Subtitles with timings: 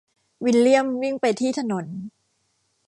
[0.45, 1.85] วิลเลียมวิ่งไปที่ถนน